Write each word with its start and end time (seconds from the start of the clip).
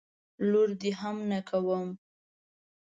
لور 0.49 0.69
دي 0.79 0.91
هم 0.99 1.17
نه 1.31 1.39
کوم. 1.49 1.87